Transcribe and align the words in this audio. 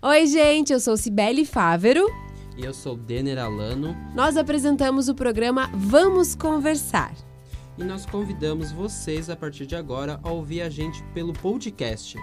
Oi, 0.00 0.28
gente, 0.28 0.72
eu 0.72 0.78
sou 0.78 0.96
Cibele 0.96 1.44
Fávero. 1.44 2.06
E 2.56 2.64
eu 2.64 2.72
sou 2.72 2.96
Denner 2.96 3.36
Alano. 3.36 3.96
Nós 4.14 4.36
apresentamos 4.36 5.08
o 5.08 5.14
programa 5.14 5.68
Vamos 5.74 6.36
Conversar. 6.36 7.12
E 7.76 7.82
nós 7.82 8.06
convidamos 8.06 8.70
vocês 8.70 9.28
a 9.28 9.34
partir 9.34 9.66
de 9.66 9.74
agora 9.74 10.20
a 10.22 10.30
ouvir 10.30 10.62
a 10.62 10.70
gente 10.70 11.02
pelo 11.12 11.32
podcast. 11.32 12.16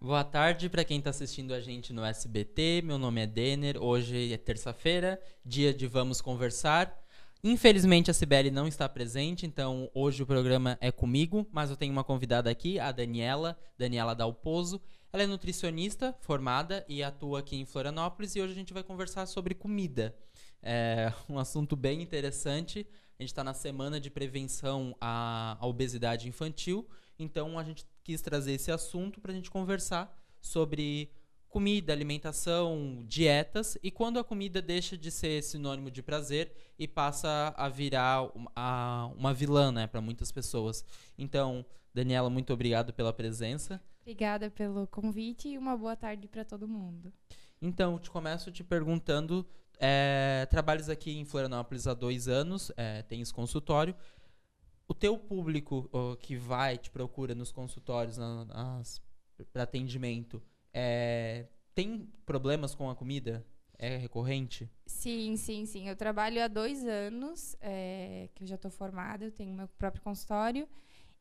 Boa 0.00 0.22
tarde 0.22 0.68
para 0.68 0.84
quem 0.84 0.98
está 0.98 1.10
assistindo 1.10 1.52
a 1.52 1.60
gente 1.60 1.92
no 1.92 2.04
SBT. 2.04 2.82
Meu 2.84 2.96
nome 2.96 3.20
é 3.22 3.26
Denner. 3.26 3.82
Hoje 3.82 4.32
é 4.32 4.36
terça-feira, 4.36 5.20
dia 5.44 5.74
de 5.74 5.88
Vamos 5.88 6.20
Conversar. 6.20 6.96
Infelizmente 7.42 8.08
a 8.08 8.14
Cibele 8.14 8.52
não 8.52 8.68
está 8.68 8.88
presente, 8.88 9.46
então 9.46 9.90
hoje 9.94 10.22
o 10.22 10.26
programa 10.26 10.78
é 10.80 10.92
comigo, 10.92 11.44
mas 11.50 11.70
eu 11.70 11.76
tenho 11.76 11.90
uma 11.90 12.04
convidada 12.04 12.48
aqui, 12.50 12.78
a 12.78 12.92
Daniela, 12.92 13.58
Daniela 13.76 14.14
Dalpozo. 14.14 14.80
Ela 15.12 15.24
é 15.24 15.26
nutricionista 15.26 16.14
formada 16.20 16.84
e 16.88 17.02
atua 17.02 17.40
aqui 17.40 17.56
em 17.56 17.66
Florianópolis 17.66 18.36
e 18.36 18.40
hoje 18.40 18.52
a 18.52 18.56
gente 18.56 18.72
vai 18.72 18.84
conversar 18.84 19.26
sobre 19.26 19.56
comida. 19.56 20.14
É 20.62 21.12
um 21.28 21.36
assunto 21.36 21.74
bem 21.74 22.00
interessante. 22.00 22.86
A 23.18 23.22
gente 23.22 23.32
está 23.32 23.42
na 23.42 23.52
semana 23.52 24.00
de 24.00 24.08
prevenção 24.08 24.96
à, 25.00 25.58
obesidade 25.62 26.28
infantil, 26.28 26.88
então 27.18 27.58
a 27.58 27.64
gente 27.64 27.84
quis 28.04 28.22
trazer 28.22 28.52
esse 28.52 28.70
assunto 28.70 29.20
para 29.20 29.32
a 29.32 29.34
gente 29.34 29.50
conversar 29.50 30.16
sobre 30.40 31.10
comida, 31.48 31.92
alimentação, 31.92 33.04
dietas 33.08 33.76
e 33.82 33.90
quando 33.90 34.20
a 34.20 34.24
comida 34.24 34.62
deixa 34.62 34.96
de 34.96 35.10
ser 35.10 35.42
sinônimo 35.42 35.90
de 35.90 36.04
prazer 36.04 36.52
e 36.78 36.86
passa 36.86 37.52
a 37.56 37.68
virar 37.68 38.30
uma, 38.32 39.06
uma 39.06 39.34
vilã, 39.34 39.72
né, 39.72 39.88
para 39.88 40.00
muitas 40.00 40.30
pessoas. 40.30 40.84
Então, 41.18 41.66
Daniela, 41.92 42.30
muito 42.30 42.52
obrigado 42.52 42.92
pela 42.92 43.12
presença. 43.12 43.82
Obrigada 44.02 44.50
pelo 44.50 44.86
convite 44.86 45.48
e 45.48 45.58
uma 45.58 45.76
boa 45.76 45.94
tarde 45.94 46.26
para 46.26 46.44
todo 46.44 46.66
mundo. 46.66 47.12
Então, 47.60 47.98
te 47.98 48.10
começo 48.10 48.50
te 48.50 48.64
perguntando, 48.64 49.46
é, 49.78 50.46
trabalhas 50.50 50.88
aqui 50.88 51.18
em 51.18 51.24
Florianópolis 51.24 51.86
há 51.86 51.94
dois 51.94 52.26
anos, 52.26 52.72
é, 52.76 53.02
tens 53.02 53.30
consultório. 53.30 53.94
O 54.88 54.94
teu 54.94 55.16
público 55.16 55.88
que 56.20 56.36
vai, 56.36 56.76
te 56.76 56.90
procura 56.90 57.34
nos 57.34 57.52
consultórios 57.52 58.18
para 59.52 59.62
atendimento, 59.62 60.42
é, 60.72 61.46
tem 61.74 62.08
problemas 62.24 62.74
com 62.74 62.90
a 62.90 62.96
comida? 62.96 63.44
É 63.78 63.96
recorrente? 63.96 64.70
Sim, 64.84 65.36
sim, 65.36 65.64
sim. 65.64 65.88
Eu 65.88 65.96
trabalho 65.96 66.42
há 66.42 66.48
dois 66.48 66.84
anos, 66.84 67.56
é, 67.60 68.28
que 68.34 68.42
eu 68.44 68.46
já 68.46 68.56
estou 68.56 68.70
formada, 68.70 69.24
eu 69.24 69.32
tenho 69.32 69.54
meu 69.54 69.68
próprio 69.68 70.02
consultório. 70.02 70.68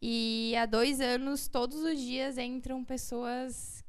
E 0.02 0.56
há 0.56 0.66
dois 0.66 1.02
anos, 1.02 1.48
todos 1.48 1.84
os 1.84 2.00
dias 2.00 2.38
entram 2.38 2.84
pessoas 2.84 3.84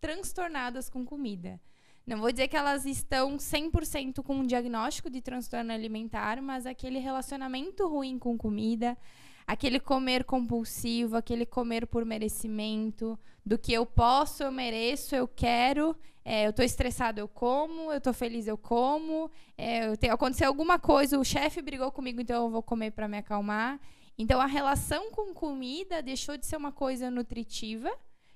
transtornadas 0.00 0.88
com 0.88 1.04
comida. 1.04 1.60
Não 2.06 2.18
vou 2.18 2.30
dizer 2.30 2.46
que 2.46 2.56
elas 2.56 2.86
estão 2.86 3.36
100% 3.36 4.22
com 4.22 4.36
um 4.36 4.46
diagnóstico 4.46 5.10
de 5.10 5.20
transtorno 5.20 5.72
alimentar, 5.72 6.40
mas 6.40 6.64
aquele 6.64 7.00
relacionamento 7.00 7.88
ruim 7.88 8.16
com 8.16 8.38
comida, 8.38 8.96
aquele 9.44 9.80
comer 9.80 10.22
compulsivo, 10.22 11.16
aquele 11.16 11.44
comer 11.44 11.84
por 11.84 12.04
merecimento, 12.04 13.18
do 13.44 13.58
que 13.58 13.72
eu 13.72 13.84
posso, 13.84 14.44
eu 14.44 14.52
mereço, 14.52 15.16
eu 15.16 15.26
quero, 15.26 15.96
é, 16.24 16.46
eu 16.46 16.50
estou 16.50 16.64
estressado, 16.64 17.20
eu 17.20 17.28
como, 17.28 17.92
eu 17.92 17.98
estou 17.98 18.12
feliz, 18.12 18.46
eu 18.46 18.58
como, 18.58 19.28
é, 19.58 19.86
eu 19.86 20.12
aconteceu 20.12 20.46
alguma 20.46 20.78
coisa, 20.78 21.18
o 21.18 21.24
chefe 21.24 21.62
brigou 21.62 21.90
comigo, 21.90 22.20
então 22.20 22.44
eu 22.44 22.50
vou 22.50 22.62
comer 22.62 22.90
para 22.92 23.06
me 23.08 23.18
acalmar. 23.18 23.80
Então 24.18 24.40
a 24.40 24.46
relação 24.46 25.10
com 25.10 25.34
comida 25.34 26.02
deixou 26.02 26.36
de 26.36 26.46
ser 26.46 26.56
uma 26.56 26.72
coisa 26.72 27.10
nutritiva, 27.10 27.90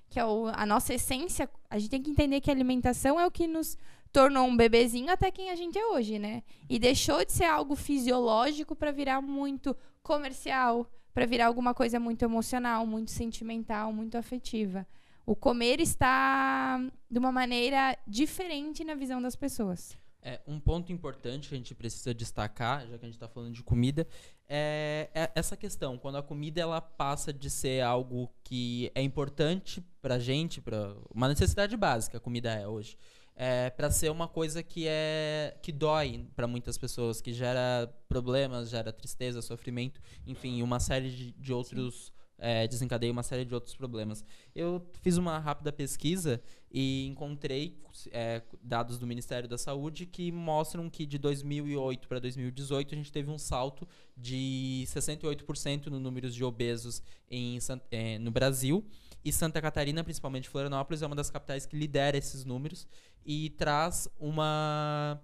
que 0.09 0.19
é 0.19 0.25
o, 0.25 0.47
a 0.47 0.65
nossa 0.65 0.93
essência. 0.93 1.49
A 1.69 1.79
gente 1.79 1.89
tem 1.89 2.01
que 2.01 2.11
entender 2.11 2.41
que 2.41 2.51
a 2.51 2.53
alimentação 2.53 3.19
é 3.19 3.25
o 3.25 3.31
que 3.31 3.47
nos 3.47 3.77
tornou 4.11 4.45
um 4.45 4.55
bebezinho 4.55 5.09
até 5.11 5.31
quem 5.31 5.49
a 5.49 5.55
gente 5.55 5.79
é 5.79 5.85
hoje, 5.87 6.19
né? 6.19 6.43
E 6.69 6.77
deixou 6.77 7.23
de 7.25 7.31
ser 7.31 7.45
algo 7.45 7.75
fisiológico 7.75 8.75
para 8.75 8.91
virar 8.91 9.21
muito 9.21 9.75
comercial, 10.03 10.85
para 11.13 11.25
virar 11.25 11.47
alguma 11.47 11.73
coisa 11.73 11.99
muito 11.99 12.23
emocional, 12.23 12.85
muito 12.85 13.09
sentimental, 13.09 13.91
muito 13.93 14.17
afetiva. 14.17 14.85
O 15.25 15.35
comer 15.35 15.79
está 15.79 16.79
de 17.09 17.19
uma 17.19 17.31
maneira 17.31 17.97
diferente 18.07 18.83
na 18.83 18.95
visão 18.95 19.21
das 19.21 19.35
pessoas. 19.35 19.97
É, 20.23 20.39
um 20.45 20.59
ponto 20.59 20.91
importante 20.91 21.49
que 21.49 21.55
a 21.55 21.57
gente 21.57 21.73
precisa 21.73 22.13
destacar, 22.13 22.81
já 22.87 22.97
que 22.97 23.05
a 23.05 23.07
gente 23.07 23.15
está 23.15 23.27
falando 23.27 23.53
de 23.53 23.63
comida, 23.63 24.07
é, 24.47 25.09
é, 25.15 25.31
essa 25.33 25.57
questão. 25.57 25.97
Quando 25.97 26.17
a 26.17 26.23
comida 26.23 26.61
ela 26.61 26.79
passa 26.79 27.33
de 27.33 27.49
ser 27.49 27.81
algo 27.81 28.31
que 28.43 28.91
é 28.93 29.01
importante 29.01 29.83
para 30.01 30.15
a 30.15 30.19
gente, 30.19 30.61
para 30.61 30.95
uma 31.13 31.27
necessidade 31.27 31.75
básica, 31.75 32.17
a 32.17 32.21
comida 32.21 32.53
é 32.53 32.67
hoje, 32.67 32.97
é, 33.35 33.71
para 33.71 33.89
ser 33.89 34.11
uma 34.11 34.27
coisa 34.27 34.61
que 34.61 34.85
é 34.87 35.57
que 35.63 35.71
dói 35.71 36.27
para 36.35 36.45
muitas 36.45 36.77
pessoas, 36.77 37.19
que 37.19 37.33
gera 37.33 37.91
problemas, 38.07 38.69
gera 38.69 38.93
tristeza, 38.93 39.41
sofrimento, 39.41 39.99
enfim, 40.27 40.61
uma 40.61 40.79
série 40.79 41.09
de, 41.09 41.31
de 41.31 41.51
outros 41.51 42.13
é, 42.41 42.67
desencadeia 42.67 43.11
uma 43.11 43.21
série 43.21 43.45
de 43.45 43.53
outros 43.53 43.75
problemas. 43.75 44.25
Eu 44.55 44.85
fiz 45.01 45.15
uma 45.15 45.37
rápida 45.37 45.71
pesquisa 45.71 46.41
e 46.71 47.05
encontrei 47.05 47.79
é, 48.11 48.41
dados 48.63 48.97
do 48.97 49.05
Ministério 49.05 49.47
da 49.47 49.59
Saúde 49.59 50.07
que 50.07 50.31
mostram 50.31 50.89
que 50.89 51.05
de 51.05 51.19
2008 51.19 52.07
para 52.07 52.19
2018 52.19 52.95
a 52.95 52.97
gente 52.97 53.11
teve 53.11 53.29
um 53.29 53.37
salto 53.37 53.87
de 54.17 54.83
68% 54.87 55.87
no 55.87 55.99
número 55.99 56.29
de 56.31 56.43
obesos 56.43 57.03
em, 57.29 57.59
é, 57.91 58.17
no 58.17 58.31
Brasil. 58.31 58.83
E 59.23 59.31
Santa 59.31 59.61
Catarina, 59.61 60.03
principalmente 60.03 60.49
Florianópolis, 60.49 61.03
é 61.03 61.05
uma 61.05 61.15
das 61.15 61.29
capitais 61.29 61.67
que 61.67 61.77
lidera 61.77 62.17
esses 62.17 62.43
números 62.43 62.87
e 63.23 63.51
traz 63.51 64.09
uma 64.19 65.21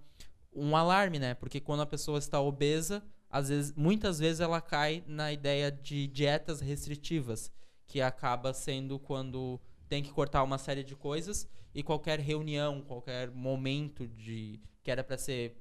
um 0.53 0.75
alarme, 0.75 1.19
né? 1.19 1.35
Porque 1.35 1.59
quando 1.59 1.81
a 1.81 1.85
pessoa 1.85 2.17
está 2.17 2.39
obesa, 2.39 3.03
às 3.29 3.49
vezes, 3.49 3.73
muitas 3.73 4.19
vezes 4.19 4.39
ela 4.39 4.61
cai 4.61 5.03
na 5.07 5.31
ideia 5.31 5.71
de 5.71 6.07
dietas 6.07 6.61
restritivas, 6.61 7.51
que 7.85 8.01
acaba 8.01 8.53
sendo 8.53 8.99
quando 8.99 9.59
tem 9.87 10.03
que 10.03 10.11
cortar 10.11 10.43
uma 10.43 10.57
série 10.57 10.83
de 10.83 10.95
coisas 10.95 11.47
e 11.73 11.81
qualquer 11.81 12.19
reunião, 12.19 12.81
qualquer 12.81 13.31
momento 13.31 14.07
de 14.07 14.59
que 14.83 14.91
era 14.91 15.03
para 15.03 15.17
ser 15.17 15.55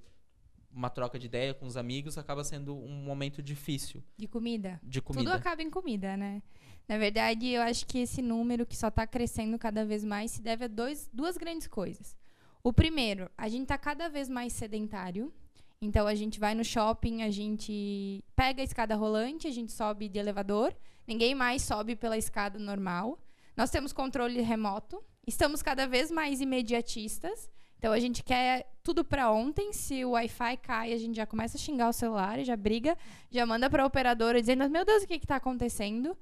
uma 0.73 0.91
troca 0.91 1.19
de 1.19 1.27
ideia 1.27 1.55
com 1.55 1.67
os 1.67 1.77
amigos 1.77 2.19
acaba 2.19 2.45
sendo 2.45 2.77
um 2.77 3.03
momento 3.03 3.43
difícil. 3.43 4.03
De 4.17 4.29
comida. 4.29 4.79
De 4.83 5.01
comida. 5.01 5.25
Tudo 5.25 5.35
acaba 5.35 5.63
em 5.63 5.71
comida, 5.71 6.17
né? 6.17 6.43
Na 6.87 6.99
verdade, 6.99 7.49
eu 7.49 7.63
acho 7.63 7.87
que 7.87 7.99
esse 7.99 8.23
número 8.23 8.67
que 8.67 8.77
só 8.77 8.89
está 8.89 9.07
crescendo 9.07 9.59
cada 9.59 9.85
vez 9.85 10.05
mais 10.05 10.33
se 10.33 10.43
deve 10.43 10.67
a 10.67 10.69
dois, 10.69 11.09
duas 11.13 11.37
grandes 11.37 11.67
coisas. 11.67 12.15
O 12.63 12.73
primeiro, 12.73 13.31
a 13.37 13.49
gente 13.49 13.63
está 13.63 13.79
cada 13.79 14.09
vez 14.09 14.29
mais 14.29 14.53
sedentário. 14.53 15.33
Então 15.81 16.07
a 16.07 16.15
gente 16.15 16.41
vai 16.41 16.55
no 16.55 16.65
shopping, 16.65 17.23
a 17.23 17.31
gente 17.31 18.25
pega 18.35 18.63
a 18.63 18.65
escada 18.65 18.95
rolante, 18.95 19.47
a 19.47 19.51
gente 19.51 19.73
sobe 19.73 20.09
de 20.09 20.19
elevador, 20.19 20.75
ninguém 21.07 21.35
mais 21.35 21.63
sobe 21.63 21.95
pela 21.95 22.17
escada 22.17 22.59
normal. 22.59 23.19
Nós 23.57 23.71
temos 23.71 23.93
controle 23.93 24.41
remoto, 24.41 25.03
estamos 25.27 25.63
cada 25.63 25.87
vez 25.87 26.11
mais 26.11 26.41
imediatistas. 26.41 27.51
Então 27.79 27.93
a 27.93 28.01
gente 28.01 28.25
quer 28.25 28.73
tudo 28.83 29.05
para 29.05 29.31
ontem. 29.31 29.73
Se 29.73 30.03
o 30.03 30.13
Wi-Fi 30.13 30.57
cai, 30.59 30.93
a 30.95 30.99
gente 30.99 31.17
já 31.17 31.27
começa 31.27 31.59
a 31.59 31.61
xingar 31.61 31.91
o 31.91 31.93
celular, 31.93 32.43
já 32.43 32.57
briga, 32.57 32.97
já 33.31 33.45
manda 33.45 33.69
para 33.69 33.83
a 33.83 33.87
operadora 33.87 34.41
dizendo: 34.41 34.69
"Meu 34.71 34.85
Deus, 34.85 35.03
o 35.03 35.07
que 35.07 35.15
está 35.15 35.37
acontecendo?" 35.37 36.17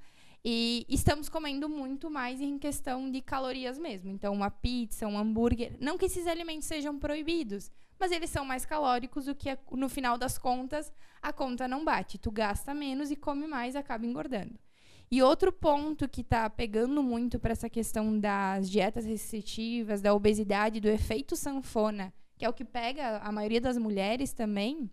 E 0.44 0.84
estamos 0.90 1.30
comendo 1.30 1.70
muito 1.70 2.10
mais 2.10 2.40
em 2.40 2.58
questão 2.58 3.10
de 3.10 3.22
calorias 3.22 3.78
mesmo. 3.78 4.10
Então, 4.10 4.34
uma 4.34 4.50
pizza, 4.50 5.06
um 5.06 5.16
hambúrguer. 5.16 5.74
Não 5.80 5.96
que 5.96 6.04
esses 6.04 6.26
alimentos 6.26 6.68
sejam 6.68 6.98
proibidos, 6.98 7.70
mas 7.98 8.10
eles 8.10 8.30
são 8.30 8.44
mais 8.44 8.64
calóricos, 8.66 9.28
o 9.28 9.34
que 9.34 9.50
é, 9.50 9.58
no 9.72 9.88
final 9.88 10.18
das 10.18 10.38
contas 10.38 10.92
a 11.22 11.32
conta 11.32 11.66
não 11.66 11.84
bate. 11.84 12.18
Tu 12.18 12.30
gasta 12.30 12.74
menos 12.74 13.10
e 13.10 13.16
come 13.16 13.46
mais, 13.46 13.76
acaba 13.76 14.04
engordando. 14.04 14.58
E 15.10 15.22
outro 15.22 15.52
ponto 15.52 16.08
que 16.08 16.22
está 16.22 16.48
pegando 16.50 17.02
muito 17.02 17.38
para 17.38 17.52
essa 17.52 17.70
questão 17.70 18.18
das 18.18 18.68
dietas 18.68 19.04
restritivas, 19.04 20.00
da 20.00 20.14
obesidade, 20.14 20.80
do 20.80 20.88
efeito 20.88 21.36
sanfona, 21.36 22.12
que 22.36 22.44
é 22.44 22.48
o 22.48 22.52
que 22.52 22.64
pega 22.64 23.18
a 23.18 23.30
maioria 23.30 23.60
das 23.60 23.78
mulheres 23.78 24.32
também, 24.32 24.90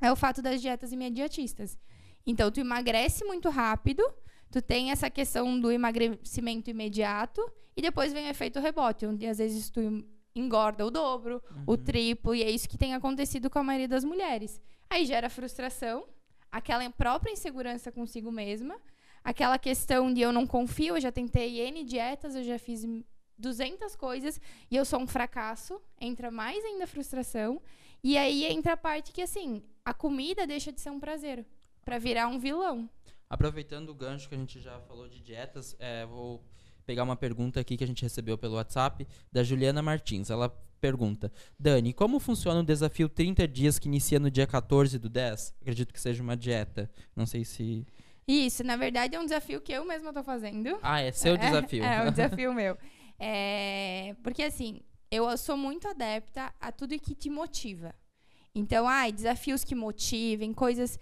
é 0.00 0.10
o 0.10 0.16
fato 0.16 0.40
das 0.40 0.62
dietas 0.62 0.92
imediatistas. 0.92 1.78
Então, 2.26 2.50
tu 2.50 2.60
emagrece 2.60 3.24
muito 3.24 3.48
rápido, 3.50 4.02
tu 4.50 4.62
tem 4.62 4.90
essa 4.90 5.10
questão 5.10 5.60
do 5.60 5.70
emagrecimento 5.70 6.70
imediato, 6.70 7.40
e 7.76 7.82
depois 7.82 8.12
vem 8.12 8.26
o 8.26 8.30
efeito 8.30 8.60
rebote, 8.60 9.06
onde 9.06 9.26
às 9.26 9.38
vezes 9.38 9.70
tu 9.70 10.04
engorda 10.34 10.86
o 10.86 10.90
dobro, 10.90 11.42
uhum. 11.50 11.64
o 11.66 11.76
triplo, 11.76 12.34
e 12.34 12.42
é 12.42 12.50
isso 12.50 12.68
que 12.68 12.78
tem 12.78 12.94
acontecido 12.94 13.50
com 13.50 13.58
a 13.58 13.62
maioria 13.62 13.88
das 13.88 14.04
mulheres. 14.04 14.60
Aí 14.88 15.04
gera 15.04 15.30
frustração, 15.30 16.06
aquela 16.50 16.88
própria 16.90 17.32
insegurança 17.32 17.92
consigo 17.92 18.30
mesma, 18.30 18.76
aquela 19.24 19.58
questão 19.58 20.12
de 20.12 20.20
eu 20.20 20.32
não 20.32 20.46
confio, 20.46 20.96
eu 20.96 21.00
já 21.00 21.12
tentei 21.12 21.60
N 21.60 21.84
dietas, 21.84 22.34
eu 22.34 22.44
já 22.44 22.58
fiz 22.58 22.86
200 23.38 23.96
coisas 23.96 24.40
e 24.70 24.76
eu 24.76 24.84
sou 24.84 25.00
um 25.00 25.06
fracasso, 25.06 25.80
entra 26.00 26.30
mais 26.30 26.64
ainda 26.64 26.84
a 26.84 26.88
frustração, 26.88 27.60
e 28.02 28.16
aí 28.16 28.46
entra 28.46 28.72
a 28.72 28.76
parte 28.76 29.12
que, 29.12 29.22
assim, 29.22 29.62
a 29.84 29.92
comida 29.92 30.46
deixa 30.46 30.72
de 30.72 30.80
ser 30.80 30.90
um 30.90 31.00
prazer, 31.00 31.44
para 31.84 31.98
virar 31.98 32.28
um 32.28 32.38
vilão. 32.38 32.88
Aproveitando 33.28 33.90
o 33.90 33.94
gancho 33.94 34.28
que 34.28 34.34
a 34.34 34.38
gente 34.38 34.60
já 34.60 34.80
falou 34.80 35.08
de 35.08 35.20
dietas, 35.20 35.76
é, 35.78 36.04
vou 36.06 36.42
pegar 36.86 37.02
uma 37.02 37.16
pergunta 37.16 37.60
aqui 37.60 37.76
que 37.76 37.84
a 37.84 37.86
gente 37.86 38.02
recebeu 38.02 38.36
pelo 38.36 38.54
WhatsApp 38.54 39.06
da 39.30 39.42
Juliana 39.42 39.82
Martins. 39.82 40.30
Ela 40.30 40.48
pergunta: 40.80 41.30
Dani, 41.58 41.92
como 41.92 42.18
funciona 42.18 42.60
o 42.60 42.64
desafio 42.64 43.08
30 43.08 43.46
dias 43.46 43.78
que 43.78 43.88
inicia 43.88 44.18
no 44.18 44.30
dia 44.30 44.46
14 44.46 44.98
do 44.98 45.08
10? 45.08 45.54
Acredito 45.60 45.92
que 45.92 46.00
seja 46.00 46.22
uma 46.22 46.36
dieta. 46.36 46.90
Não 47.14 47.26
sei 47.26 47.44
se. 47.44 47.86
Isso, 48.26 48.62
na 48.62 48.76
verdade 48.76 49.16
é 49.16 49.20
um 49.20 49.24
desafio 49.24 49.60
que 49.60 49.72
eu 49.72 49.84
mesma 49.84 50.12
tô 50.12 50.22
fazendo. 50.22 50.78
Ah, 50.82 51.00
é 51.00 51.10
seu 51.12 51.34
É, 51.36 51.38
desafio. 51.38 51.84
É, 51.84 52.02
um 52.08 52.10
desafio 52.12 52.54
meu. 52.54 52.78
É, 53.18 54.14
porque 54.22 54.42
assim, 54.42 54.80
eu 55.10 55.36
sou 55.36 55.56
muito 55.56 55.88
adepta 55.88 56.52
a 56.60 56.72
tudo 56.72 56.98
que 56.98 57.14
te 57.14 57.28
motiva. 57.28 57.94
Então, 58.54 58.88
ai, 58.88 59.12
desafios 59.12 59.62
que 59.62 59.74
motivem, 59.74 60.52
coisas, 60.52 60.98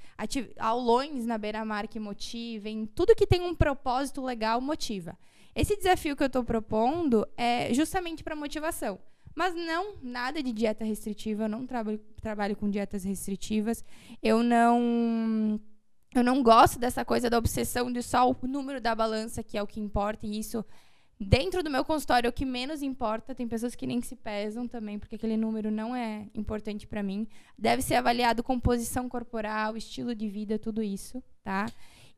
aulões 0.58 1.24
na 1.24 1.38
beira-mar 1.38 1.88
que 1.88 1.98
motivem, 1.98 2.84
tudo 2.86 3.14
que 3.14 3.26
tem 3.26 3.40
um 3.40 3.54
propósito 3.54 4.22
legal 4.22 4.60
motiva. 4.60 5.16
Esse 5.54 5.76
desafio 5.76 6.14
que 6.14 6.22
eu 6.22 6.26
estou 6.26 6.44
propondo 6.44 7.26
é 7.36 7.72
justamente 7.72 8.22
para 8.22 8.36
motivação. 8.36 8.98
Mas 9.34 9.54
não 9.54 9.94
nada 10.02 10.42
de 10.42 10.52
dieta 10.52 10.84
restritiva, 10.84 11.44
eu 11.44 11.48
não 11.48 11.66
trabalho, 11.66 11.98
trabalho 12.20 12.56
com 12.56 12.68
dietas 12.68 13.04
restritivas. 13.04 13.84
Eu 14.22 14.42
não 14.42 15.60
eu 16.14 16.24
não 16.24 16.42
gosto 16.42 16.78
dessa 16.78 17.04
coisa 17.04 17.28
da 17.28 17.38
obsessão 17.38 17.92
de 17.92 18.02
só 18.02 18.30
o 18.30 18.36
número 18.46 18.80
da 18.80 18.94
balança 18.94 19.42
que 19.42 19.58
é 19.58 19.62
o 19.62 19.66
que 19.66 19.78
importa 19.78 20.26
e 20.26 20.38
isso 20.38 20.64
dentro 21.20 21.62
do 21.62 21.70
meu 21.70 21.84
consultório 21.84 22.30
o 22.30 22.32
que 22.32 22.44
menos 22.44 22.82
importa. 22.82 23.34
Tem 23.34 23.48
pessoas 23.48 23.74
que 23.74 23.86
nem 23.86 24.00
se 24.00 24.14
pesam 24.16 24.68
também, 24.68 24.98
porque 24.98 25.16
aquele 25.16 25.36
número 25.36 25.70
não 25.70 25.94
é 25.94 26.26
importante 26.34 26.86
para 26.86 27.02
mim. 27.02 27.26
Deve 27.58 27.82
ser 27.82 27.96
avaliado 27.96 28.42
composição 28.42 29.08
corporal, 29.08 29.76
estilo 29.76 30.14
de 30.14 30.28
vida, 30.28 30.58
tudo 30.58 30.82
isso, 30.82 31.22
tá? 31.42 31.66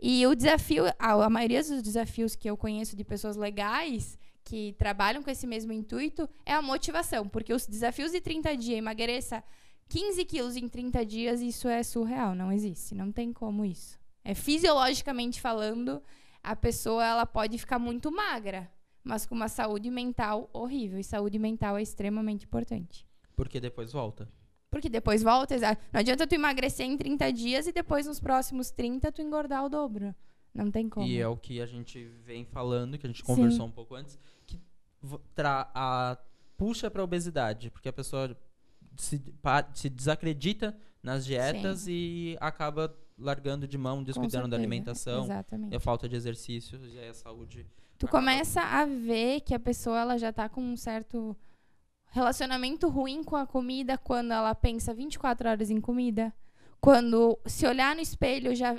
E 0.01 0.27
o 0.27 0.35
desafio, 0.35 0.85
a, 0.99 1.13
a 1.13 1.31
maioria 1.31 1.63
dos 1.63 1.83
desafios 1.83 2.35
que 2.35 2.49
eu 2.49 2.57
conheço 2.57 2.97
de 2.97 3.05
pessoas 3.05 3.37
legais 3.37 4.19
que 4.43 4.75
trabalham 4.79 5.23
com 5.23 5.31
esse 5.31 5.47
mesmo 5.47 5.73
intuito 5.73 6.29
é 6.47 6.53
a 6.53 6.63
motivação, 6.63 7.29
porque 7.29 7.53
os 7.53 7.67
desafios 7.67 8.13
de 8.13 8.21
30 8.21 8.57
dias, 8.57 8.79
emagreça 8.79 9.45
15 9.89 10.25
quilos 10.25 10.57
em 10.57 10.69
30 10.69 11.05
dias, 11.05 11.41
isso 11.41 11.69
é 11.69 11.83
surreal, 11.83 12.35
não 12.35 12.51
existe, 12.51 12.95
não 12.95 13.13
tem 13.13 13.33
como 13.33 13.65
isso. 13.65 13.99
É 14.25 14.35
fisiologicamente 14.35 15.41
falando, 15.41 16.03
a 16.43 16.57
pessoa 16.57 17.05
ela 17.05 17.27
pode 17.27 17.59
ficar 17.59 17.79
muito 17.79 18.11
magra, 18.11 18.71
mas 19.03 19.27
com 19.27 19.35
uma 19.35 19.49
saúde 19.49 19.91
mental 19.91 20.49
horrível. 20.53 20.99
E 20.99 21.05
saúde 21.05 21.39
mental 21.39 21.77
é 21.77 21.83
extremamente 21.83 22.45
importante. 22.45 23.07
Porque 23.35 23.61
depois 23.61 23.93
volta. 23.93 24.29
Porque 24.71 24.89
depois 24.89 25.23
volta, 25.23 25.55
exato. 25.55 25.83
Não 25.93 26.01
adianta 26.01 26.27
tu 26.27 26.35
emagrecer 26.35 26.87
em 26.87 26.97
30 26.97 27.33
dias 27.33 27.67
e 27.67 27.73
depois 27.73 28.07
nos 28.07 28.21
próximos 28.21 28.71
30 28.71 29.11
tu 29.11 29.21
engordar 29.21 29.65
o 29.65 29.69
dobro. 29.69 30.15
Não 30.55 30.71
tem 30.71 30.89
como. 30.89 31.07
E 31.07 31.19
é 31.19 31.27
o 31.27 31.37
que 31.37 31.61
a 31.61 31.67
gente 31.67 32.05
vem 32.25 32.45
falando, 32.45 32.99
que 32.99 33.07
a 33.07 33.09
gente 33.09 33.21
Sim. 33.21 33.27
conversou 33.27 33.67
um 33.67 33.71
pouco 33.71 33.95
antes, 33.95 34.19
que 34.47 34.61
tra 35.35 35.71
a, 35.75 36.17
puxa 36.57 36.91
para 36.91 37.03
obesidade, 37.03 37.71
porque 37.71 37.89
a 37.89 37.93
pessoa 37.93 38.37
se, 38.97 39.21
se 39.75 39.89
desacredita 39.89 40.77
nas 41.03 41.25
dietas 41.25 41.87
e 41.89 42.37
acaba 42.41 42.95
largando 43.19 43.67
de 43.67 43.79
mão, 43.79 44.03
descuidando 44.03 44.49
da 44.49 44.57
alimentação, 44.57 45.25
Exatamente. 45.25 45.73
e 45.73 45.77
a 45.77 45.81
falta 45.81 46.09
de 46.09 46.17
exercício 46.17 46.81
e 46.87 46.99
aí 46.99 47.09
a 47.09 47.15
saúde. 47.15 47.67
Tu 48.01 48.09
começa 48.09 48.63
a 48.63 48.87
ver 48.87 49.43
que 49.43 49.55
a 49.55 49.61
pessoa 49.61 50.01
ela 50.01 50.17
já 50.17 50.33
tá 50.33 50.49
com 50.49 50.63
um 50.63 50.75
certo 50.77 51.37
relacionamento 52.07 52.89
ruim 52.89 53.23
com 53.23 53.37
a 53.37 53.47
comida 53.47 53.99
quando 53.99 54.33
ela 54.33 54.55
pensa 54.55 54.95
24 54.95 55.49
horas 55.51 55.71
em 55.71 55.81
comida. 55.81 56.33
Quando 56.81 57.39
se 57.45 57.67
olhar 57.67 57.95
no 57.95 58.01
espelho 58.01 58.55
já 58.57 58.75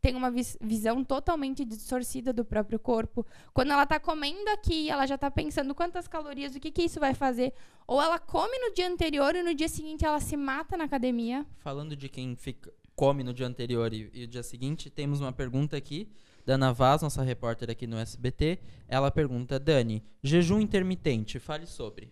tem 0.00 0.16
uma 0.16 0.32
vis- 0.32 0.58
visão 0.60 1.04
totalmente 1.04 1.64
distorcida 1.64 2.32
do 2.32 2.44
próprio 2.44 2.78
corpo. 2.78 3.24
Quando 3.54 3.70
ela 3.70 3.86
tá 3.86 4.00
comendo 4.00 4.50
aqui, 4.50 4.90
ela 4.90 5.06
já 5.06 5.16
tá 5.16 5.30
pensando 5.30 5.72
quantas 5.72 6.08
calorias, 6.08 6.56
o 6.56 6.60
que 6.60 6.72
que 6.72 6.82
isso 6.82 6.98
vai 6.98 7.14
fazer. 7.14 7.54
Ou 7.86 8.02
ela 8.02 8.18
come 8.18 8.58
no 8.58 8.74
dia 8.74 8.88
anterior 8.88 9.34
e 9.36 9.44
no 9.44 9.54
dia 9.54 9.68
seguinte 9.68 10.04
ela 10.04 10.18
se 10.20 10.36
mata 10.36 10.76
na 10.76 10.84
academia. 10.84 11.46
Falando 11.58 11.94
de 11.94 12.08
quem 12.08 12.34
fica, 12.34 12.72
come 12.96 13.22
no 13.22 13.32
dia 13.32 13.46
anterior 13.46 13.92
e, 13.94 14.10
e 14.12 14.24
o 14.24 14.26
dia 14.26 14.42
seguinte, 14.42 14.90
temos 14.90 15.20
uma 15.20 15.32
pergunta 15.32 15.76
aqui 15.76 16.08
da 16.46 16.54
Ana 16.54 16.72
Vaz, 16.72 17.02
nossa 17.02 17.24
repórter 17.24 17.68
aqui 17.68 17.88
no 17.88 17.98
SBT. 17.98 18.60
Ela 18.86 19.10
pergunta, 19.10 19.58
Dani, 19.58 20.02
jejum 20.22 20.60
intermitente, 20.60 21.40
fale 21.40 21.66
sobre. 21.66 22.08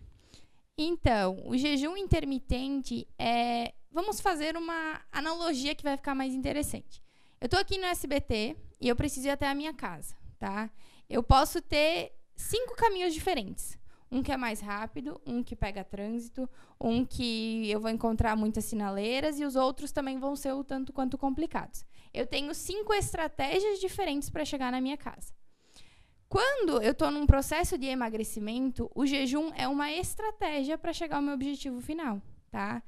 Então, 0.77 1.41
o 1.45 1.57
jejum 1.57 1.95
intermitente 1.95 3.07
é. 3.17 3.73
Vamos 3.89 4.19
fazer 4.19 4.57
uma 4.57 4.99
analogia 5.09 5.73
que 5.73 5.83
vai 5.83 5.95
ficar 5.95 6.13
mais 6.13 6.33
interessante. 6.33 7.01
Eu 7.39 7.47
tô 7.47 7.55
aqui 7.55 7.77
no 7.77 7.85
SBT 7.85 8.57
e 8.81 8.89
eu 8.89 8.95
preciso 8.95 9.27
ir 9.27 9.31
até 9.31 9.47
a 9.47 9.55
minha 9.55 9.73
casa, 9.73 10.15
tá? 10.37 10.69
Eu 11.09 11.23
posso 11.23 11.61
ter 11.61 12.11
cinco 12.35 12.75
caminhos 12.75 13.13
diferentes. 13.13 13.79
Um 14.11 14.21
que 14.21 14.33
é 14.33 14.37
mais 14.37 14.59
rápido, 14.59 15.19
um 15.25 15.41
que 15.41 15.55
pega 15.55 15.83
trânsito, 15.83 16.49
um 16.79 17.05
que 17.05 17.71
eu 17.71 17.79
vou 17.79 17.89
encontrar 17.89 18.35
muitas 18.35 18.65
sinaleiras 18.65 19.39
e 19.39 19.45
os 19.45 19.55
outros 19.55 19.93
também 19.93 20.19
vão 20.19 20.35
ser 20.35 20.53
o 20.53 20.63
tanto 20.63 20.91
quanto 20.91 21.17
complicados. 21.17 21.85
Eu 22.15 22.25
tenho 22.25 22.53
cinco 22.53 22.93
estratégias 22.93 23.79
diferentes 23.79 24.29
para 24.29 24.45
chegar 24.45 24.71
na 24.71 24.79
minha 24.81 24.97
casa. 24.97 25.33
Quando 26.27 26.81
eu 26.81 26.91
estou 26.91 27.11
num 27.11 27.25
processo 27.25 27.77
de 27.77 27.85
emagrecimento, 27.85 28.89
o 28.95 29.05
jejum 29.05 29.51
é 29.55 29.67
uma 29.67 29.91
estratégia 29.91 30.77
para 30.77 30.91
chegar 30.93 31.17
ao 31.17 31.21
meu 31.21 31.33
objetivo 31.33 31.79
final, 31.81 32.21
tá? 32.49 32.81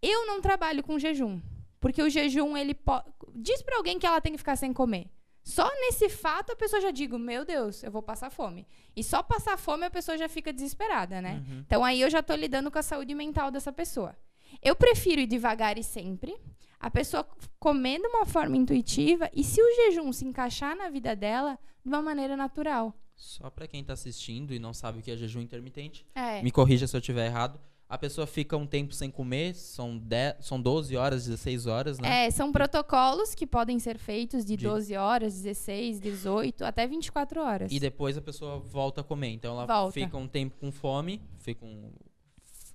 Eu 0.00 0.26
não 0.26 0.40
trabalho 0.40 0.82
com 0.82 0.98
jejum, 0.98 1.40
porque 1.80 2.02
o 2.02 2.08
jejum 2.08 2.56
ele 2.56 2.74
po- 2.74 3.02
diz 3.34 3.62
para 3.62 3.76
alguém 3.76 3.98
que 3.98 4.06
ela 4.06 4.20
tem 4.20 4.32
que 4.32 4.38
ficar 4.38 4.56
sem 4.56 4.72
comer. 4.72 5.06
Só 5.44 5.68
nesse 5.80 6.08
fato 6.08 6.52
a 6.52 6.56
pessoa 6.56 6.80
já 6.80 6.90
digo, 6.90 7.18
meu 7.18 7.44
Deus, 7.44 7.82
eu 7.82 7.90
vou 7.90 8.02
passar 8.02 8.30
fome. 8.30 8.66
E 8.96 9.02
só 9.04 9.22
passar 9.22 9.56
fome 9.58 9.84
a 9.86 9.90
pessoa 9.90 10.16
já 10.18 10.28
fica 10.28 10.52
desesperada, 10.52 11.20
né? 11.22 11.42
Uhum. 11.48 11.58
Então 11.66 11.84
aí 11.84 12.00
eu 12.00 12.10
já 12.10 12.22
tô 12.22 12.34
lidando 12.34 12.70
com 12.70 12.78
a 12.78 12.82
saúde 12.82 13.14
mental 13.14 13.50
dessa 13.50 13.72
pessoa. 13.72 14.16
Eu 14.62 14.74
prefiro 14.74 15.20
ir 15.20 15.26
devagar 15.26 15.78
e 15.78 15.82
sempre, 15.82 16.36
a 16.80 16.90
pessoa 16.90 17.26
comer 17.58 17.98
de 18.00 18.06
uma 18.06 18.24
forma 18.24 18.56
intuitiva 18.56 19.28
e 19.34 19.42
se 19.42 19.60
o 19.60 19.74
jejum 19.76 20.12
se 20.12 20.24
encaixar 20.26 20.76
na 20.76 20.88
vida 20.88 21.14
dela 21.16 21.58
de 21.84 21.88
uma 21.88 22.02
maneira 22.02 22.36
natural. 22.36 22.94
Só 23.16 23.50
pra 23.50 23.66
quem 23.66 23.82
tá 23.82 23.94
assistindo 23.94 24.54
e 24.54 24.58
não 24.58 24.72
sabe 24.72 25.00
o 25.00 25.02
que 25.02 25.10
é 25.10 25.16
jejum 25.16 25.40
intermitente, 25.40 26.06
É. 26.14 26.40
me 26.42 26.50
corrija 26.52 26.86
se 26.86 26.94
eu 26.94 27.00
estiver 27.00 27.26
errado. 27.26 27.58
A 27.88 27.96
pessoa 27.96 28.26
fica 28.26 28.54
um 28.54 28.66
tempo 28.66 28.92
sem 28.92 29.10
comer, 29.10 29.54
são, 29.54 29.96
10, 29.96 30.44
são 30.44 30.60
12 30.60 30.94
horas, 30.94 31.24
16 31.24 31.66
horas, 31.66 31.98
né? 31.98 32.26
É, 32.26 32.30
são 32.30 32.52
protocolos 32.52 33.34
que 33.34 33.46
podem 33.46 33.78
ser 33.78 33.98
feitos 33.98 34.44
de 34.44 34.56
De- 34.58 34.64
12 34.66 34.94
horas, 34.94 35.34
16, 35.42 35.98
18, 35.98 36.64
até 36.66 36.86
24 36.86 37.40
horas. 37.40 37.72
E 37.72 37.80
depois 37.80 38.16
a 38.18 38.20
pessoa 38.20 38.58
volta 38.58 39.00
a 39.00 39.04
comer. 39.04 39.28
Então 39.30 39.54
ela 39.54 39.64
Volta. 39.66 39.92
fica 39.94 40.16
um 40.18 40.28
tempo 40.28 40.54
com 40.60 40.70
fome, 40.70 41.22
fica 41.38 41.64
um- 41.64 41.90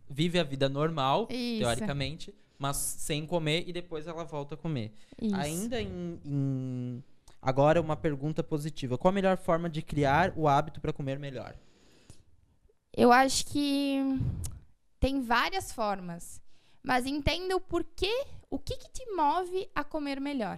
vive 0.09 0.39
a 0.39 0.43
vida 0.43 0.67
normal, 0.67 1.27
Isso. 1.29 1.59
teoricamente, 1.61 2.33
mas 2.63 2.77
sem 2.77 3.25
comer 3.25 3.67
e 3.67 3.73
depois 3.73 4.07
ela 4.07 4.23
volta 4.23 4.55
a 4.55 4.57
comer. 4.57 4.93
Isso. 5.21 5.35
Ainda 5.35 5.81
em, 5.81 6.17
em- 6.25 7.03
Agora 7.41 7.81
uma 7.81 7.97
pergunta 7.97 8.41
positiva. 8.41 8.97
Qual 8.97 9.09
a 9.11 9.13
melhor 9.13 9.35
forma 9.37 9.69
de 9.69 9.81
criar 9.81 10.31
o 10.37 10.47
hábito 10.47 10.79
para 10.79 10.93
comer 10.93 11.19
melhor? 11.19 11.53
Eu 12.95 13.11
acho 13.11 13.45
que 13.47 13.97
tem 14.97 15.21
várias 15.21 15.73
formas, 15.73 16.41
mas 16.81 17.05
entenda 17.05 17.53
o 17.53 17.59
porquê, 17.59 18.13
o 18.49 18.57
que, 18.57 18.77
que 18.77 18.89
te 18.93 19.05
move 19.13 19.69
a 19.75 19.83
comer 19.83 20.21
melhor. 20.21 20.57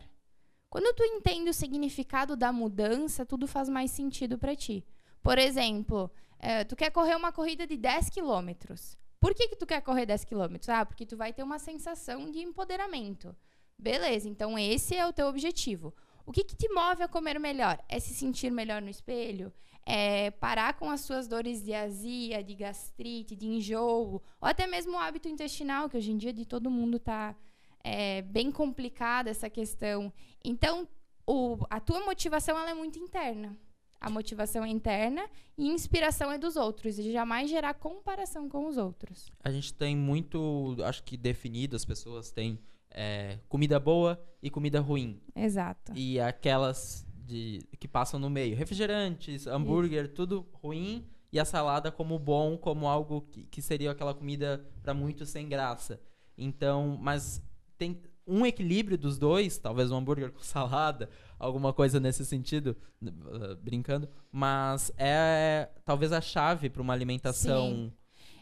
Quando 0.70 0.94
tu 0.94 1.04
entende 1.04 1.50
o 1.50 1.54
significado 1.56 2.36
da 2.36 2.54
mudança, 2.54 3.26
tudo 3.26 3.48
faz 3.48 3.68
mais 3.68 3.90
sentido 3.90 4.38
para 4.38 4.56
ti. 4.56 4.86
Por 5.24 5.40
exemplo, 5.40 6.12
eh, 6.38 6.66
tu 6.66 6.76
quer 6.76 6.92
correr 6.92 7.16
uma 7.16 7.32
corrida 7.32 7.66
de 7.66 7.78
10 7.78 8.10
quilômetros. 8.12 8.96
Por 9.25 9.34
que, 9.34 9.48
que 9.48 9.55
tu 9.55 9.65
quer 9.65 9.82
correr 9.82 10.05
10 10.05 10.24
quilômetros? 10.24 10.70
Ah, 10.70 10.86
porque 10.86 11.03
tu 11.03 11.17
vai 11.17 11.34
ter 11.34 11.41
uma 11.41 11.58
sensação 11.58 12.29
de 12.29 12.39
empoderamento. 12.39 13.36
Beleza, 13.75 14.29
então 14.29 14.55
esse 14.55 14.96
é 14.96 15.03
o 15.08 15.12
teu 15.12 15.25
objetivo. 15.27 15.91
O 16.27 16.32
que, 16.32 16.44
que 16.44 16.55
te 16.55 16.70
move 16.72 17.01
a 17.01 17.08
comer 17.08 17.39
melhor? 17.39 17.84
É 17.89 18.00
se 18.00 18.13
sentir 18.13 18.51
melhor 18.51 18.84
no 18.84 18.89
espelho? 18.89 19.51
É 19.84 20.29
parar 20.29 20.75
com 20.77 20.91
as 20.91 21.01
suas 21.01 21.27
dores 21.27 21.63
de 21.63 21.74
azia, 21.74 22.44
de 22.44 22.53
gastrite, 22.53 23.36
de 23.36 23.48
enjoo, 23.48 24.22
ou 24.39 24.48
até 24.48 24.67
mesmo 24.67 24.94
o 24.94 25.00
hábito 25.00 25.27
intestinal, 25.27 25.89
que 25.89 25.98
hoje 25.98 26.12
em 26.12 26.17
dia 26.17 26.32
de 26.32 26.46
todo 26.46 26.70
mundo 26.70 27.00
tá 27.00 27.36
é, 27.84 28.22
bem 28.22 28.51
complicada 28.51 29.32
essa 29.32 29.50
questão. 29.50 30.13
Então, 30.44 30.88
o- 31.25 31.58
a 31.70 31.79
tua 31.79 32.00
motivação 32.05 32.55
ela 32.60 32.70
é 32.70 32.74
muito 32.75 33.00
interna. 33.00 33.58
A 34.06 34.10
motivação 34.12 34.64
é 34.64 34.70
interna 34.70 35.28
e 35.58 35.68
inspiração 35.68 36.32
é 36.32 36.38
dos 36.38 36.56
outros. 36.56 37.00
E 37.00 37.12
jamais 37.12 37.50
gerar 37.50 37.74
comparação 37.74 38.48
com 38.48 38.68
os 38.68 38.78
outros. 38.78 39.32
A 39.44 39.50
gente 39.50 39.74
tem 39.74 39.98
muito, 39.98 40.78
acho 40.86 41.04
que 41.04 41.18
definido, 41.18 41.76
as 41.76 41.84
pessoas 41.84 42.30
têm 42.30 42.60
é, 42.92 43.40
comida 43.50 43.80
boa 43.80 44.24
e 44.44 44.52
comida 44.52 44.80
ruim. 44.80 45.20
Exato. 45.36 45.92
E 45.96 46.20
aquelas 46.20 47.04
de, 47.16 47.68
que 47.80 47.88
passam 47.88 48.20
no 48.20 48.30
meio. 48.30 48.56
Refrigerantes, 48.56 49.48
hambúrguer, 49.48 50.14
tudo 50.14 50.46
ruim. 50.54 51.04
E 51.32 51.40
a 51.40 51.44
salada 51.44 51.92
como 51.92 52.20
bom, 52.20 52.56
como 52.56 52.88
algo 52.88 53.22
que, 53.32 53.48
que 53.48 53.60
seria 53.60 53.90
aquela 53.90 54.14
comida 54.14 54.64
para 54.84 54.94
muitos 54.94 55.30
sem 55.30 55.50
graça. 55.50 56.00
Então, 56.38 56.96
mas 57.02 57.42
tem 57.76 58.00
um 58.28 58.46
equilíbrio 58.46 58.98
dos 58.98 59.18
dois, 59.18 59.58
talvez 59.58 59.92
um 59.92 59.98
hambúrguer 59.98 60.30
com 60.34 60.42
salada, 60.42 61.10
alguma 61.39 61.74
coisa 61.74 62.00
nesse 62.00 62.25
sentido, 62.25 62.75
uh, 63.01 63.56
brincando. 63.62 64.10
Mas 64.32 64.92
é 64.98 65.70
talvez 65.84 66.12
a 66.12 66.22
chave 66.22 66.70
para 66.70 66.82
uma 66.82 66.94
alimentação. 66.94 67.68
Sim. 67.68 67.94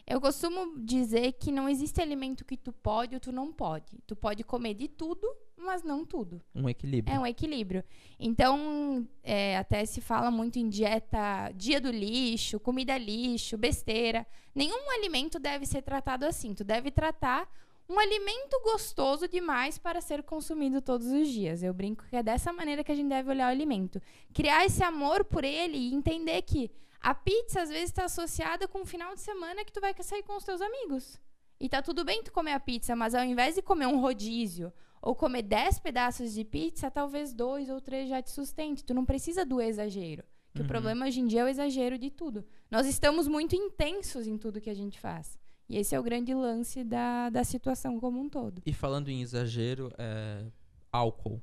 Eu 0.06 0.20
costumo 0.20 0.78
dizer 0.84 1.32
que 1.32 1.50
não 1.50 1.66
existe 1.66 2.00
alimento 2.00 2.44
que 2.44 2.58
tu 2.58 2.72
pode 2.72 3.14
ou 3.14 3.20
tu 3.20 3.32
não 3.32 3.50
pode. 3.50 3.98
Tu 4.06 4.14
pode 4.14 4.44
comer 4.44 4.74
de 4.74 4.86
tudo, 4.86 5.26
mas 5.56 5.82
não 5.82 6.04
tudo. 6.04 6.42
Um 6.54 6.68
equilíbrio. 6.68 7.14
É 7.14 7.18
um 7.18 7.26
equilíbrio. 7.26 7.82
Então, 8.20 9.08
é, 9.22 9.56
até 9.56 9.84
se 9.86 10.02
fala 10.02 10.30
muito 10.30 10.58
em 10.58 10.68
dieta, 10.68 11.50
dia 11.56 11.80
do 11.80 11.90
lixo, 11.90 12.60
comida 12.60 12.98
lixo, 12.98 13.56
besteira. 13.56 14.26
Nenhum 14.54 14.90
alimento 14.90 15.38
deve 15.38 15.64
ser 15.64 15.80
tratado 15.80 16.26
assim. 16.26 16.52
Tu 16.52 16.64
deve 16.64 16.90
tratar 16.90 17.48
um 17.88 17.98
alimento 17.98 18.58
gostoso 18.62 19.28
demais 19.28 19.76
para 19.78 20.00
ser 20.00 20.22
consumido 20.22 20.80
todos 20.80 21.06
os 21.08 21.28
dias. 21.28 21.62
Eu 21.62 21.74
brinco 21.74 22.04
que 22.08 22.16
é 22.16 22.22
dessa 22.22 22.52
maneira 22.52 22.82
que 22.82 22.90
a 22.90 22.94
gente 22.94 23.08
deve 23.08 23.30
olhar 23.30 23.48
o 23.48 23.50
alimento. 23.50 24.00
Criar 24.32 24.64
esse 24.64 24.82
amor 24.82 25.24
por 25.24 25.44
ele 25.44 25.76
e 25.76 25.94
entender 25.94 26.40
que 26.42 26.70
a 27.00 27.14
pizza 27.14 27.60
às 27.62 27.68
vezes 27.68 27.90
está 27.90 28.04
associada 28.04 28.66
com 28.66 28.80
um 28.80 28.86
final 28.86 29.14
de 29.14 29.20
semana 29.20 29.64
que 29.64 29.72
tu 29.72 29.80
vai 29.80 29.94
sair 30.02 30.22
com 30.22 30.36
os 30.36 30.44
teus 30.44 30.60
amigos. 30.60 31.20
E 31.60 31.68
tá 31.68 31.82
tudo 31.82 32.04
bem 32.04 32.22
tu 32.22 32.32
comer 32.32 32.52
a 32.52 32.60
pizza, 32.60 32.96
mas 32.96 33.14
ao 33.14 33.22
invés 33.24 33.54
de 33.54 33.62
comer 33.62 33.86
um 33.86 34.00
rodízio 34.00 34.72
ou 35.02 35.14
comer 35.14 35.42
10 35.42 35.78
pedaços 35.80 36.32
de 36.32 36.44
pizza, 36.44 36.90
talvez 36.90 37.34
dois 37.34 37.68
ou 37.68 37.80
três 37.80 38.08
já 38.08 38.22
te 38.22 38.30
sustente. 38.30 38.82
Tu 38.82 38.94
não 38.94 39.04
precisa 39.04 39.44
do 39.44 39.60
exagero. 39.60 40.24
Que 40.54 40.60
Uhum. 40.60 40.64
o 40.64 40.68
problema 40.68 41.06
hoje 41.06 41.20
em 41.20 41.26
dia 41.26 41.42
é 41.42 41.44
o 41.44 41.48
exagero 41.48 41.98
de 41.98 42.10
tudo. 42.10 42.44
Nós 42.70 42.86
estamos 42.86 43.28
muito 43.28 43.54
intensos 43.54 44.26
em 44.26 44.38
tudo 44.38 44.60
que 44.60 44.70
a 44.70 44.74
gente 44.74 44.98
faz. 44.98 45.38
E 45.68 45.76
esse 45.78 45.94
é 45.94 46.00
o 46.00 46.02
grande 46.02 46.34
lance 46.34 46.84
da, 46.84 47.30
da 47.30 47.42
situação 47.44 47.98
como 47.98 48.20
um 48.20 48.28
todo. 48.28 48.60
E 48.66 48.72
falando 48.72 49.08
em 49.08 49.22
exagero, 49.22 49.90
é, 49.98 50.44
álcool. 50.92 51.42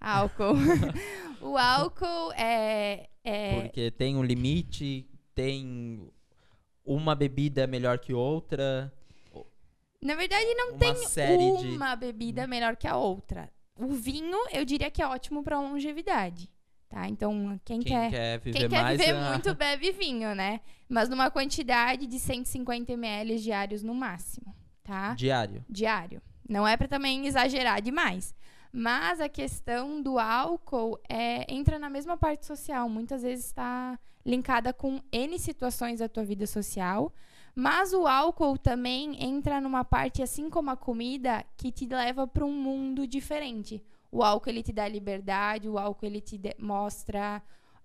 Álcool. 0.00 0.54
o 1.42 1.56
álcool 1.56 2.32
é, 2.32 3.08
é 3.24 3.60
Porque 3.62 3.90
tem 3.90 4.16
um 4.16 4.22
limite, 4.22 5.08
tem 5.34 6.08
uma 6.84 7.14
bebida 7.14 7.66
melhor 7.66 7.98
que 7.98 8.12
outra. 8.12 8.92
Na 10.02 10.14
verdade, 10.14 10.54
não 10.54 10.70
uma 10.70 10.78
tem 10.78 10.94
série 10.94 11.56
de- 11.58 11.76
uma 11.76 11.94
bebida 11.94 12.46
melhor 12.46 12.76
que 12.76 12.86
a 12.86 12.96
outra. 12.96 13.52
O 13.78 13.88
vinho, 13.88 14.38
eu 14.52 14.64
diria 14.64 14.90
que 14.90 15.02
é 15.02 15.06
ótimo 15.06 15.42
para 15.42 15.60
longevidade. 15.60 16.50
Tá? 16.90 17.08
Então, 17.08 17.58
quem, 17.64 17.78
Quem 17.80 17.92
quer, 17.92 18.10
quer 18.10 18.40
viver 18.40 18.58
quem 18.58 18.68
quer 18.68 18.82
mais 18.82 18.98
viver 18.98 19.14
ah, 19.14 19.30
muito 19.30 19.54
bebe 19.54 19.92
vinho, 19.92 20.34
né? 20.34 20.60
Mas 20.88 21.08
numa 21.08 21.30
quantidade 21.30 22.04
de 22.04 22.18
150 22.18 22.92
ml 22.92 23.38
diários 23.38 23.80
no 23.84 23.94
máximo, 23.94 24.52
tá? 24.82 25.14
diário. 25.14 25.64
diário. 25.68 26.20
Não 26.48 26.66
é 26.66 26.76
para 26.76 26.88
também 26.88 27.28
exagerar 27.28 27.80
demais. 27.80 28.34
Mas 28.72 29.20
a 29.20 29.28
questão 29.28 30.02
do 30.02 30.18
álcool 30.18 30.98
é, 31.08 31.46
entra 31.52 31.78
na 31.78 31.88
mesma 31.88 32.16
parte 32.16 32.44
social. 32.44 32.88
Muitas 32.88 33.22
vezes 33.22 33.46
está 33.46 33.96
linkada 34.26 34.72
com 34.72 35.00
N 35.12 35.38
situações 35.38 36.00
da 36.00 36.08
tua 36.08 36.24
vida 36.24 36.44
social. 36.44 37.14
Mas 37.54 37.92
o 37.92 38.08
álcool 38.08 38.58
também 38.58 39.22
entra 39.22 39.60
numa 39.60 39.84
parte, 39.84 40.24
assim 40.24 40.50
como 40.50 40.70
a 40.70 40.76
comida, 40.76 41.44
que 41.56 41.70
te 41.70 41.86
leva 41.86 42.26
para 42.26 42.44
um 42.44 42.52
mundo 42.52 43.06
diferente. 43.06 43.80
O 44.10 44.22
álcool 44.22 44.50
ele 44.50 44.62
te 44.62 44.72
dá 44.72 44.88
liberdade, 44.88 45.68
o 45.68 45.78
álcool 45.78 46.06
ele 46.06 46.20
te 46.20 46.40
mostra 46.58 47.42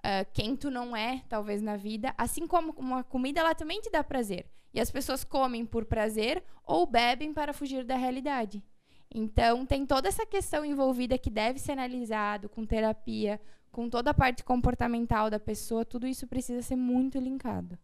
ah, 0.08 0.24
quem 0.34 0.56
tu 0.56 0.70
não 0.70 0.96
é, 0.96 1.24
talvez 1.28 1.64
na 1.64 1.76
vida. 1.76 2.14
Assim 2.16 2.46
como 2.46 2.74
uma 2.78 3.04
comida, 3.04 3.40
ela 3.40 3.56
também 3.56 3.82
te 3.82 3.90
dá 3.90 4.04
prazer. 4.04 4.46
E 4.72 4.80
as 4.80 4.92
pessoas 4.92 5.24
comem 5.24 5.66
por 5.66 5.86
prazer 5.86 6.44
ou 6.64 6.86
bebem 6.86 7.34
para 7.34 7.54
fugir 7.54 7.84
da 7.84 7.96
realidade. 7.96 8.64
Então, 9.14 9.66
tem 9.66 9.84
toda 9.84 10.08
essa 10.08 10.26
questão 10.26 10.64
envolvida 10.64 11.18
que 11.18 11.30
deve 11.32 11.58
ser 11.58 11.72
analisado 11.72 12.50
com 12.50 12.66
terapia, 12.66 13.40
com 13.72 13.90
toda 13.90 14.12
a 14.12 14.14
parte 14.14 14.44
comportamental 14.44 15.30
da 15.30 15.40
pessoa, 15.40 15.84
tudo 15.84 16.06
isso 16.06 16.28
precisa 16.28 16.62
ser 16.62 16.76
muito 16.76 17.18
linkado. 17.18 17.78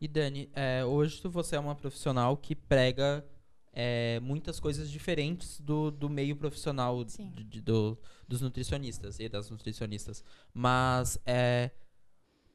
E 0.00 0.06
Dani, 0.06 0.50
é, 0.54 0.84
hoje 0.84 1.20
você 1.24 1.56
é 1.56 1.60
uma 1.60 1.74
profissional 1.74 2.36
que 2.36 2.54
prega 2.54 3.24
é, 3.72 4.20
muitas 4.20 4.60
coisas 4.60 4.90
diferentes 4.90 5.58
do, 5.60 5.90
do 5.90 6.08
meio 6.08 6.36
profissional 6.36 7.02
de- 7.04 7.16
de- 7.44 7.60
do- 7.60 7.98
dos 8.28 8.40
nutricionistas 8.40 9.18
e 9.18 9.28
das 9.28 9.48
nutricionistas. 9.50 10.22
Mas 10.52 11.18
é, 11.24 11.70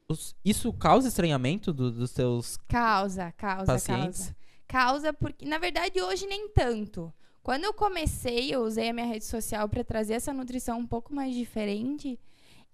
os- 0.08 0.34
isso 0.44 0.72
causa 0.72 1.08
estranhamento 1.08 1.72
do- 1.72 1.90
dos 1.90 2.10
seus 2.10 2.56
Causa, 2.68 3.32
causa, 3.32 3.66
pacientes? 3.66 4.20
causa. 4.20 4.36
Causa 4.68 5.12
porque, 5.12 5.44
na 5.46 5.58
verdade, 5.58 6.00
hoje 6.00 6.26
nem 6.26 6.48
tanto. 6.50 7.12
Quando 7.42 7.64
eu 7.64 7.72
comecei, 7.72 8.54
eu 8.54 8.60
usei 8.62 8.90
a 8.90 8.92
minha 8.92 9.06
rede 9.06 9.24
social 9.24 9.66
para 9.68 9.82
trazer 9.82 10.12
essa 10.14 10.32
nutrição 10.32 10.78
um 10.78 10.86
pouco 10.86 11.14
mais 11.14 11.34
diferente. 11.34 12.20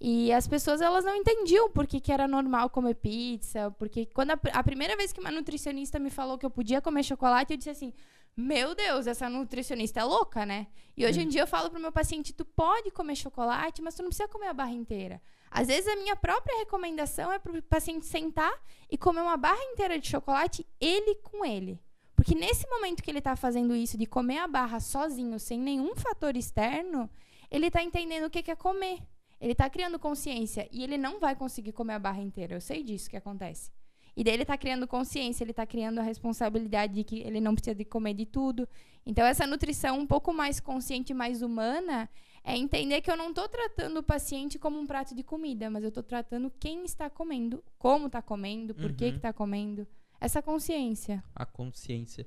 E 0.00 0.32
as 0.32 0.48
pessoas 0.48 0.80
elas 0.80 1.04
não 1.04 1.14
entendiam 1.14 1.70
por 1.70 1.86
que, 1.86 2.00
que 2.00 2.10
era 2.10 2.26
normal 2.26 2.68
comer 2.68 2.94
pizza, 2.96 3.70
porque 3.78 4.06
quando 4.06 4.32
a, 4.32 4.40
a 4.52 4.62
primeira 4.64 4.96
vez 4.96 5.12
que 5.12 5.20
uma 5.20 5.30
nutricionista 5.30 6.00
me 6.00 6.10
falou 6.10 6.36
que 6.36 6.44
eu 6.44 6.50
podia 6.50 6.82
comer 6.82 7.04
chocolate, 7.04 7.52
eu 7.52 7.56
disse 7.56 7.70
assim: 7.70 7.92
"Meu 8.36 8.74
Deus, 8.74 9.06
essa 9.06 9.28
nutricionista 9.28 10.00
é 10.00 10.04
louca, 10.04 10.44
né?". 10.44 10.66
E 10.96 11.04
hoje 11.06 11.20
em 11.20 11.28
dia 11.28 11.42
eu 11.42 11.46
falo 11.46 11.70
pro 11.70 11.80
meu 11.80 11.92
paciente: 11.92 12.32
"Tu 12.32 12.44
pode 12.44 12.90
comer 12.90 13.16
chocolate, 13.16 13.82
mas 13.82 13.94
tu 13.94 14.02
não 14.02 14.08
precisa 14.08 14.28
comer 14.28 14.48
a 14.48 14.54
barra 14.54 14.72
inteira". 14.72 15.20
Às 15.50 15.68
vezes 15.68 15.86
a 15.86 15.96
minha 15.96 16.16
própria 16.16 16.58
recomendação 16.58 17.32
é 17.32 17.38
pro 17.38 17.62
paciente 17.62 18.06
sentar 18.06 18.52
e 18.90 18.98
comer 18.98 19.20
uma 19.20 19.36
barra 19.36 19.62
inteira 19.72 19.98
de 19.98 20.08
chocolate 20.08 20.66
ele 20.80 21.14
com 21.16 21.44
ele. 21.44 21.80
Porque 22.16 22.34
nesse 22.34 22.68
momento 22.68 23.02
que 23.02 23.10
ele 23.10 23.18
está 23.18 23.36
fazendo 23.36 23.74
isso, 23.74 23.98
de 23.98 24.06
comer 24.06 24.38
a 24.38 24.48
barra 24.48 24.80
sozinho, 24.80 25.38
sem 25.38 25.58
nenhum 25.58 25.94
fator 25.94 26.36
externo, 26.36 27.08
ele 27.50 27.66
está 27.66 27.82
entendendo 27.82 28.26
o 28.26 28.30
que 28.30 28.42
que 28.42 28.50
é 28.50 28.56
comer. 28.56 29.00
Ele 29.40 29.52
está 29.52 29.68
criando 29.68 29.98
consciência 29.98 30.68
e 30.72 30.82
ele 30.82 30.96
não 30.96 31.20
vai 31.20 31.36
conseguir 31.36 31.72
comer 31.72 31.94
a 31.94 31.98
barra 31.98 32.20
inteira. 32.20 32.54
Eu 32.54 32.60
sei 32.60 32.82
disso 32.82 33.10
que 33.10 33.16
acontece. 33.16 33.70
E 34.16 34.22
daí 34.22 34.34
ele 34.34 34.42
está 34.42 34.56
criando 34.56 34.86
consciência, 34.86 35.42
ele 35.42 35.50
está 35.50 35.66
criando 35.66 35.98
a 35.98 36.02
responsabilidade 36.02 36.94
de 36.94 37.04
que 37.04 37.20
ele 37.20 37.40
não 37.40 37.54
precisa 37.54 37.74
de 37.74 37.84
comer 37.84 38.14
de 38.14 38.24
tudo. 38.26 38.68
Então, 39.04 39.26
essa 39.26 39.46
nutrição 39.46 39.98
um 39.98 40.06
pouco 40.06 40.32
mais 40.32 40.60
consciente, 40.60 41.12
mais 41.12 41.42
humana, 41.42 42.08
é 42.44 42.56
entender 42.56 43.00
que 43.00 43.10
eu 43.10 43.16
não 43.16 43.30
estou 43.30 43.48
tratando 43.48 43.98
o 43.98 44.02
paciente 44.02 44.58
como 44.58 44.78
um 44.78 44.86
prato 44.86 45.14
de 45.14 45.22
comida, 45.22 45.68
mas 45.68 45.82
eu 45.82 45.88
estou 45.88 46.02
tratando 46.02 46.52
quem 46.60 46.84
está 46.84 47.10
comendo, 47.10 47.62
como 47.78 48.06
está 48.06 48.22
comendo, 48.22 48.74
por 48.74 48.92
que 48.92 49.06
Uhum. 49.06 49.16
está 49.16 49.32
comendo. 49.32 49.86
Essa 50.20 50.40
consciência. 50.40 51.22
a 51.34 51.44
consciência. 51.44 52.26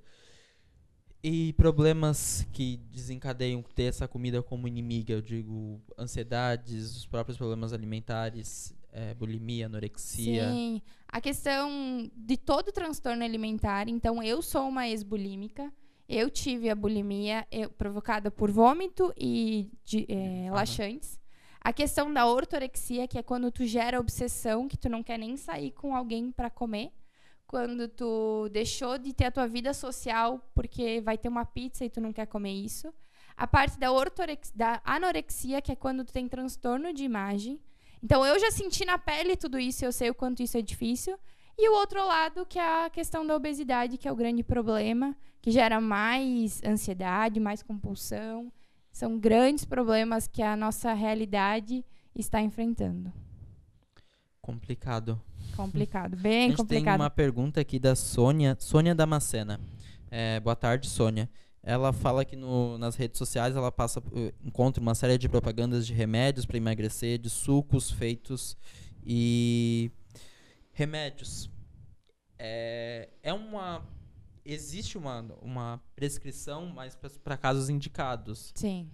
E 1.23 1.51
problemas 1.53 2.47
que 2.53 2.77
desencadeiam 2.91 3.61
ter 3.75 3.83
essa 3.83 4.07
comida 4.07 4.41
como 4.43 4.67
inimiga, 4.67 5.13
eu 5.13 5.21
digo, 5.21 5.81
ansiedades, 5.97 6.95
os 6.95 7.05
próprios 7.07 7.37
problemas 7.37 7.73
alimentares, 7.73 8.75
é, 8.97 9.13
bulimia, 9.13 9.67
anorexia. 9.67 10.49
Sim. 10.51 10.81
A 11.07 11.21
questão 11.21 12.09
de 12.15 12.35
todo 12.35 12.71
transtorno 12.71 13.23
alimentar. 13.23 13.87
Então, 13.87 14.21
eu 14.23 14.41
sou 14.41 14.67
uma 14.67 14.87
ex-bulímica. 14.87 15.71
Eu 16.09 16.29
tive 16.29 16.69
a 16.69 16.75
bulimia 16.75 17.45
eu- 17.51 17.69
provocada 17.69 18.31
por 18.31 18.49
vômito 18.49 19.13
e 19.17 19.69
de, 19.83 20.05
é, 20.09 20.49
laxantes. 20.51 21.19
A 21.61 21.73
questão 21.73 22.11
da 22.13 22.25
ortorexia, 22.25 23.07
que 23.07 23.17
é 23.17 23.23
quando 23.23 23.51
tu 23.51 23.65
gera 23.65 23.99
obsessão, 23.99 24.67
que 24.67 24.77
tu 24.77 24.87
não 24.89 25.03
quer 25.03 25.17
nem 25.19 25.35
sair 25.37 25.71
com 25.71 25.95
alguém 25.95 26.31
para 26.31 26.49
comer. 26.49 26.91
Quando 27.45 27.87
tu 27.87 28.49
deixou 28.51 28.97
de 28.97 29.13
ter 29.13 29.25
a 29.25 29.31
tua 29.31 29.47
vida 29.47 29.73
social 29.73 30.39
porque 30.55 31.01
vai 31.01 31.17
ter 31.17 31.29
uma 31.29 31.45
pizza 31.45 31.85
e 31.85 31.89
tu 31.89 32.01
não 32.01 32.11
quer 32.13 32.25
comer 32.25 32.53
isso. 32.53 32.93
A 33.35 33.45
parte 33.45 33.77
da, 33.77 33.91
ortorex 33.91 34.51
da 34.55 34.81
anorexia, 34.83 35.61
que 35.61 35.71
é 35.71 35.75
quando 35.75 36.03
tu 36.03 36.11
tem 36.11 36.27
transtorno 36.27 36.91
de 36.93 37.03
imagem. 37.03 37.59
Então 38.03 38.25
eu 38.25 38.39
já 38.39 38.51
senti 38.51 38.85
na 38.85 38.97
pele 38.97 39.35
tudo 39.35 39.59
isso, 39.59 39.83
eu 39.83 39.91
sei 39.91 40.09
o 40.09 40.15
quanto 40.15 40.41
isso 40.41 40.57
é 40.57 40.61
difícil. 40.61 41.17
E 41.57 41.69
o 41.69 41.73
outro 41.73 42.05
lado, 42.05 42.45
que 42.45 42.59
é 42.59 42.85
a 42.85 42.89
questão 42.89 43.25
da 43.25 43.35
obesidade, 43.35 43.97
que 43.97 44.07
é 44.07 44.11
o 44.11 44.15
grande 44.15 44.43
problema, 44.43 45.15
que 45.41 45.49
gera 45.49 45.81
mais 45.81 46.61
ansiedade, 46.63 47.39
mais 47.39 47.63
compulsão. 47.63 48.51
São 48.91 49.17
grandes 49.17 49.65
problemas 49.65 50.27
que 50.27 50.41
a 50.41 50.55
nossa 50.55 50.93
realidade 50.93 51.83
está 52.15 52.41
enfrentando. 52.41 53.11
Complicado. 54.41 55.19
Complicado, 55.55 56.13
a 56.17 56.17
bem 56.17 56.49
gente 56.49 56.57
complicado. 56.57 56.97
tem 56.97 57.01
uma 57.01 57.09
pergunta 57.09 57.59
aqui 57.59 57.79
da 57.79 57.95
Sônia, 57.95 58.55
Sônia 58.59 58.93
Damascena. 58.93 59.59
É, 60.11 60.39
boa 60.39 60.55
tarde, 60.55 60.87
Sônia. 60.87 61.29
Ela 61.69 61.91
fala 61.91 62.23
que 62.23 62.37
no- 62.37 62.77
nas 62.77 62.95
redes 62.95 63.17
sociais 63.17 63.53
ela 63.53 63.69
passa, 63.69 64.01
eh, 64.15 64.33
encontra 64.41 64.81
uma 64.81 64.95
série 64.95 65.17
de 65.17 65.27
propagandas 65.27 65.85
de 65.85 65.93
remédios 65.93 66.45
para 66.45 66.55
emagrecer, 66.55 67.17
de 67.19 67.29
sucos 67.29 67.91
feitos 67.91 68.55
e 69.05 69.91
remédios. 70.71 71.49
É, 72.39 73.09
é 73.21 73.33
uma 73.33 73.85
existe 74.45 74.97
uma, 74.97 75.19
uma 75.41 75.83
prescrição, 75.93 76.67
mas 76.67 76.95
para 77.21 77.35
casos 77.35 77.69
indicados. 77.69 78.53
Sim. 78.55 78.89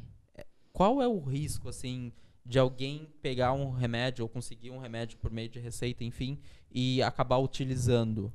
Qual 0.71 0.99
é 0.99 1.07
o 1.07 1.19
risco 1.19 1.69
assim 1.69 2.11
de 2.43 2.57
alguém 2.57 3.07
pegar 3.21 3.53
um 3.53 3.69
remédio 3.69 4.23
ou 4.23 4.29
conseguir 4.29 4.71
um 4.71 4.79
remédio 4.79 5.19
por 5.19 5.29
meio 5.29 5.47
de 5.49 5.59
receita, 5.59 6.03
enfim, 6.03 6.39
e 6.71 7.03
acabar 7.03 7.37
utilizando? 7.37 8.33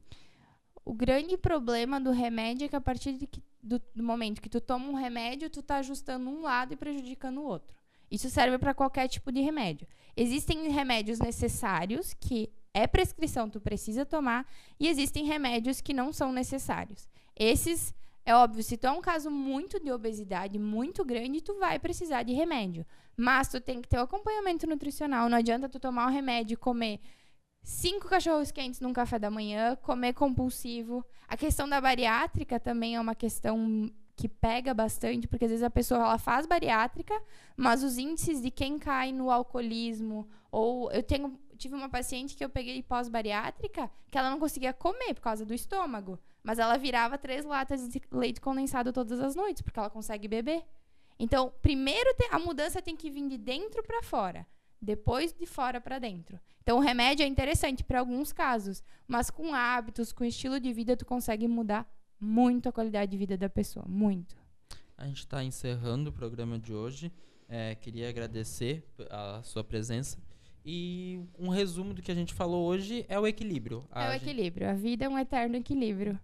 O 0.84 0.94
grande 0.94 1.36
problema 1.36 2.00
do 2.00 2.12
remédio 2.12 2.66
é 2.66 2.68
que 2.68 2.76
a 2.76 2.80
partir 2.80 3.18
de 3.18 3.26
que- 3.26 3.42
do, 3.62 3.80
do 3.94 4.02
momento 4.02 4.40
que 4.40 4.48
tu 4.48 4.60
toma 4.60 4.88
um 4.88 4.94
remédio, 4.94 5.50
tu 5.50 5.62
tá 5.62 5.76
ajustando 5.76 6.28
um 6.28 6.42
lado 6.42 6.72
e 6.72 6.76
prejudicando 6.76 7.38
o 7.38 7.44
outro. 7.44 7.76
Isso 8.10 8.30
serve 8.30 8.58
para 8.58 8.74
qualquer 8.74 9.08
tipo 9.08 9.30
de 9.30 9.40
remédio. 9.40 9.86
Existem 10.16 10.68
remédios 10.70 11.18
necessários 11.18 12.14
que 12.14 12.50
é 12.72 12.86
prescrição, 12.86 13.48
tu 13.48 13.60
precisa 13.60 14.06
tomar, 14.06 14.46
e 14.78 14.88
existem 14.88 15.24
remédios 15.24 15.80
que 15.80 15.92
não 15.92 16.12
são 16.12 16.32
necessários. 16.32 17.08
Esses, 17.36 17.94
é 18.24 18.34
óbvio, 18.34 18.62
se 18.62 18.76
tu 18.76 18.86
é 18.86 18.90
um 18.90 19.00
caso 19.00 19.30
muito 19.30 19.80
de 19.80 19.90
obesidade, 19.90 20.58
muito 20.58 21.04
grande, 21.04 21.40
tu 21.40 21.58
vai 21.58 21.78
precisar 21.78 22.22
de 22.22 22.32
remédio. 22.32 22.86
Mas 23.16 23.48
tu 23.48 23.60
tem 23.60 23.82
que 23.82 23.88
ter 23.88 23.98
o 23.98 24.02
acompanhamento 24.02 24.66
nutricional. 24.66 25.28
Não 25.28 25.38
adianta 25.38 25.68
tu 25.68 25.80
tomar 25.80 26.06
o 26.06 26.10
remédio 26.10 26.54
e 26.54 26.56
comer 26.56 27.00
cinco 27.62 28.08
cachorros 28.08 28.50
quentes 28.50 28.80
num 28.80 28.92
café 28.92 29.18
da 29.18 29.30
manhã, 29.30 29.76
comer 29.76 30.12
compulsivo. 30.14 31.04
A 31.26 31.36
questão 31.36 31.68
da 31.68 31.80
bariátrica 31.80 32.58
também 32.58 32.96
é 32.96 33.00
uma 33.00 33.14
questão 33.14 33.90
que 34.16 34.28
pega 34.28 34.74
bastante, 34.74 35.28
porque 35.28 35.44
às 35.44 35.50
vezes 35.50 35.64
a 35.64 35.70
pessoa 35.70 36.00
ela 36.00 36.18
faz 36.18 36.44
bariátrica, 36.44 37.14
mas 37.56 37.84
os 37.84 37.98
índices 37.98 38.42
de 38.42 38.50
quem 38.50 38.76
cai 38.76 39.12
no 39.12 39.30
alcoolismo, 39.30 40.28
ou 40.50 40.90
eu 40.90 41.02
tenho 41.02 41.38
tive 41.58 41.74
uma 41.74 41.88
paciente 41.88 42.36
que 42.36 42.44
eu 42.44 42.48
peguei 42.48 42.82
pós-bariátrica, 42.82 43.90
que 44.10 44.16
ela 44.16 44.30
não 44.30 44.38
conseguia 44.38 44.72
comer 44.72 45.12
por 45.14 45.20
causa 45.20 45.44
do 45.44 45.52
estômago, 45.52 46.18
mas 46.42 46.58
ela 46.58 46.78
virava 46.78 47.18
três 47.18 47.44
latas 47.44 47.88
de 47.88 48.00
leite 48.12 48.40
condensado 48.40 48.92
todas 48.92 49.20
as 49.20 49.34
noites, 49.34 49.60
porque 49.60 49.78
ela 49.78 49.90
consegue 49.90 50.28
beber. 50.28 50.64
Então, 51.18 51.52
primeiro 51.60 52.14
a 52.30 52.38
mudança 52.38 52.80
tem 52.80 52.96
que 52.96 53.10
vir 53.10 53.28
de 53.28 53.36
dentro 53.36 53.82
para 53.82 54.02
fora, 54.02 54.46
depois 54.80 55.32
de 55.32 55.46
fora 55.46 55.80
para 55.80 55.98
dentro. 55.98 56.38
Então, 56.62 56.78
o 56.78 56.80
remédio 56.80 57.24
é 57.24 57.26
interessante 57.26 57.82
para 57.82 58.00
alguns 58.00 58.32
casos, 58.32 58.82
mas 59.06 59.30
com 59.30 59.54
hábitos, 59.54 60.12
com 60.12 60.24
estilo 60.24 60.60
de 60.60 60.72
vida, 60.72 60.96
tu 60.96 61.06
consegue 61.06 61.48
mudar 61.48 61.90
muito 62.20 62.68
a 62.68 62.72
qualidade 62.72 63.10
de 63.10 63.16
vida 63.16 63.36
da 63.36 63.48
pessoa, 63.48 63.86
muito. 63.88 64.36
A 64.96 65.06
gente 65.06 65.20
está 65.20 65.42
encerrando 65.42 66.10
o 66.10 66.12
programa 66.12 66.58
de 66.58 66.74
hoje. 66.74 67.12
É, 67.48 67.74
queria 67.74 68.08
agradecer 68.08 68.84
a 69.10 69.40
sua 69.42 69.64
presença. 69.64 70.18
E 70.64 71.20
um 71.38 71.48
resumo 71.48 71.94
do 71.94 72.02
que 72.02 72.10
a 72.10 72.14
gente 72.14 72.34
falou 72.34 72.66
hoje 72.66 73.06
é 73.08 73.18
o 73.18 73.26
equilíbrio. 73.26 73.86
A 73.90 74.04
é 74.04 74.10
o 74.10 74.14
equilíbrio. 74.16 74.68
A 74.68 74.74
vida 74.74 75.04
é 75.04 75.08
um 75.08 75.18
eterno 75.18 75.56
equilíbrio. 75.56 76.18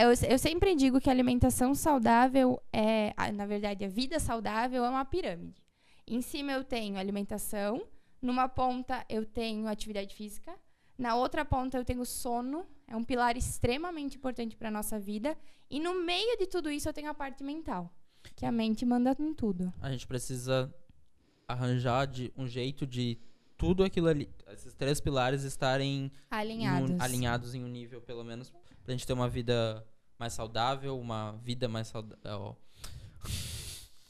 Eu, 0.00 0.08
eu 0.28 0.38
sempre 0.38 0.74
digo 0.74 1.00
que 1.00 1.08
a 1.08 1.12
alimentação 1.12 1.74
saudável 1.74 2.60
é, 2.72 3.14
na 3.32 3.46
verdade, 3.46 3.84
a 3.84 3.88
vida 3.88 4.18
saudável 4.18 4.84
é 4.84 4.90
uma 4.90 5.04
pirâmide. 5.04 5.65
Em 6.08 6.20
cima 6.20 6.52
eu 6.52 6.62
tenho 6.62 6.96
alimentação, 6.96 7.84
numa 8.22 8.48
ponta 8.48 9.04
eu 9.08 9.26
tenho 9.26 9.66
atividade 9.66 10.14
física, 10.14 10.54
na 10.96 11.16
outra 11.16 11.44
ponta 11.44 11.76
eu 11.76 11.84
tenho 11.84 12.04
sono, 12.04 12.64
é 12.86 12.94
um 12.94 13.02
pilar 13.02 13.36
extremamente 13.36 14.16
importante 14.16 14.56
para 14.56 14.68
a 14.68 14.70
nossa 14.70 15.00
vida, 15.00 15.36
e 15.68 15.80
no 15.80 16.04
meio 16.04 16.38
de 16.38 16.46
tudo 16.46 16.70
isso 16.70 16.88
eu 16.88 16.92
tenho 16.92 17.10
a 17.10 17.14
parte 17.14 17.42
mental, 17.42 17.92
que 18.36 18.46
a 18.46 18.52
mente 18.52 18.86
manda 18.86 19.16
em 19.18 19.34
tudo. 19.34 19.72
A 19.80 19.90
gente 19.90 20.06
precisa 20.06 20.72
arranjar 21.48 22.06
de 22.06 22.32
um 22.36 22.46
jeito 22.46 22.86
de 22.86 23.18
tudo 23.58 23.82
aquilo 23.82 24.06
ali, 24.06 24.30
esses 24.52 24.74
três 24.74 25.00
pilares 25.00 25.42
estarem 25.42 26.12
alinhados, 26.30 26.90
em 26.90 26.94
um, 26.94 27.02
alinhados 27.02 27.54
em 27.54 27.64
um 27.64 27.68
nível 27.68 28.00
pelo 28.00 28.22
menos 28.22 28.52
pra 28.84 28.92
gente 28.92 29.04
ter 29.04 29.12
uma 29.12 29.28
vida 29.28 29.84
mais 30.16 30.34
saudável, 30.34 30.96
uma 31.00 31.32
vida 31.42 31.68
mais 31.68 31.88
saudável. 31.88 32.56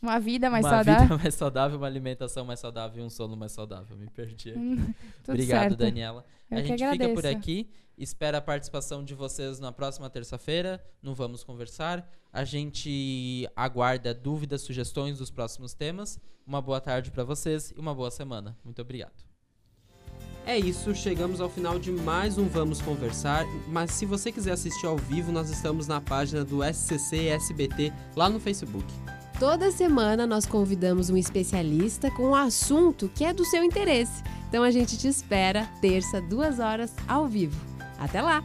Uma 0.06 0.20
vida 0.20 0.48
mais 0.48 0.64
uma 0.64 0.70
saudável. 0.70 1.00
Uma 1.00 1.08
vida 1.08 1.18
mais 1.22 1.34
saudável, 1.34 1.78
uma 1.78 1.86
alimentação 1.86 2.44
mais 2.44 2.60
saudável 2.60 3.02
e 3.02 3.06
um 3.06 3.10
sono 3.10 3.36
mais 3.36 3.50
saudável. 3.50 3.96
Me 3.96 4.08
perdi 4.08 4.50
aqui. 4.50 4.58
Hum, 4.58 4.94
Obrigado, 5.28 5.62
certo. 5.62 5.76
Daniela. 5.76 6.24
Eu 6.48 6.58
a 6.58 6.60
gente 6.62 6.84
agradeço. 6.84 7.10
fica 7.10 7.14
por 7.14 7.26
aqui. 7.26 7.68
Espera 7.98 8.38
a 8.38 8.40
participação 8.40 9.02
de 9.02 9.14
vocês 9.14 9.58
na 9.58 9.72
próxima 9.72 10.08
terça-feira. 10.08 10.80
Não 11.02 11.12
vamos 11.12 11.42
conversar. 11.42 12.08
A 12.32 12.44
gente 12.44 13.48
aguarda 13.56 14.14
dúvidas, 14.14 14.60
sugestões 14.60 15.18
dos 15.18 15.30
próximos 15.30 15.74
temas. 15.74 16.20
Uma 16.46 16.62
boa 16.62 16.80
tarde 16.80 17.10
para 17.10 17.24
vocês 17.24 17.72
e 17.76 17.80
uma 17.80 17.92
boa 17.92 18.10
semana. 18.10 18.56
Muito 18.62 18.80
obrigado. 18.80 19.24
É 20.46 20.56
isso, 20.56 20.94
chegamos 20.94 21.40
ao 21.40 21.48
final 21.50 21.76
de 21.76 21.90
mais 21.90 22.38
um 22.38 22.46
Vamos 22.46 22.80
Conversar, 22.80 23.44
mas 23.66 23.90
se 23.90 24.06
você 24.06 24.30
quiser 24.30 24.52
assistir 24.52 24.86
ao 24.86 24.96
vivo, 24.96 25.32
nós 25.32 25.50
estamos 25.50 25.88
na 25.88 26.00
página 26.00 26.44
do 26.44 26.62
SCC 26.62 27.26
SBT 27.26 27.92
lá 28.14 28.30
no 28.30 28.38
Facebook. 28.38 28.86
Toda 29.38 29.70
semana 29.70 30.26
nós 30.26 30.46
convidamos 30.46 31.10
um 31.10 31.16
especialista 31.16 32.10
com 32.10 32.30
um 32.30 32.34
assunto 32.34 33.10
que 33.14 33.22
é 33.22 33.34
do 33.34 33.44
seu 33.44 33.62
interesse. 33.62 34.22
Então 34.48 34.62
a 34.62 34.70
gente 34.70 34.96
te 34.96 35.08
espera 35.08 35.68
terça, 35.78 36.22
duas 36.22 36.58
horas, 36.58 36.94
ao 37.06 37.26
vivo. 37.26 37.60
Até 37.98 38.22
lá! 38.22 38.42